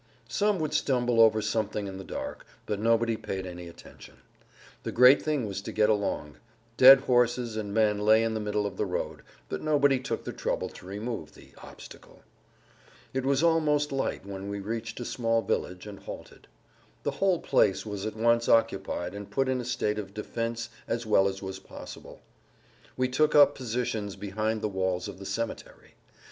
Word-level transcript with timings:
Some 0.29 0.57
would 0.59 0.73
stumble 0.73 1.21
over 1.21 1.43
something 1.43 1.85
in 1.85 1.99
the 1.99 2.03
dark, 2.03 2.43
but 2.65 2.79
nobody 2.79 3.15
paid 3.15 3.45
any 3.45 3.67
attention. 3.67 4.15
The 4.81 4.91
great 4.91 5.21
thing 5.21 5.45
was 5.45 5.61
to 5.61 5.71
get 5.71 5.91
along. 5.91 6.37
Dead 6.75 7.01
horses 7.01 7.55
and 7.55 7.71
men 7.71 7.99
lay 7.99 8.23
in 8.23 8.33
the 8.33 8.39
middle 8.39 8.65
of 8.65 8.77
the 8.77 8.85
road, 8.87 9.21
but 9.47 9.61
nobody 9.61 9.99
took 9.99 10.23
the 10.23 10.33
trouble 10.33 10.69
to 10.69 10.87
remove 10.87 11.35
the 11.35 11.51
"obstacle." 11.59 12.23
It 13.13 13.27
was 13.27 13.43
almost 13.43 13.91
light 13.91 14.25
when 14.25 14.49
we 14.49 14.59
reached 14.59 14.99
a 14.99 15.05
small 15.05 15.43
village 15.43 15.85
and 15.85 15.99
halted. 15.99 16.47
The 17.03 17.11
whole 17.11 17.37
place 17.37 17.85
was 17.85 18.03
at 18.07 18.15
once 18.17 18.49
occupied 18.49 19.13
and 19.13 19.29
put 19.29 19.47
in 19.47 19.61
a 19.61 19.65
state 19.65 19.99
of 19.99 20.15
defense 20.15 20.69
as 20.87 21.05
well 21.05 21.27
as 21.27 21.43
was 21.43 21.59
possible. 21.59 22.21
We 22.97 23.07
took 23.07 23.35
up 23.35 23.53
positions 23.53 24.15
behind 24.15 24.61
the 24.63 24.67
walls 24.67 25.07
of 25.07 25.19
the 25.19 25.27
cemetery. 25.27 25.93